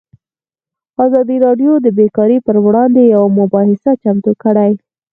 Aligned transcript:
ازادي 1.05 1.37
راډیو 1.45 1.71
د 1.81 1.87
بیکاري 1.97 2.37
پر 2.45 2.55
وړاندې 2.65 3.01
یوه 3.13 3.29
مباحثه 3.39 3.91
چمتو 4.03 4.31
کړې. 4.43 4.71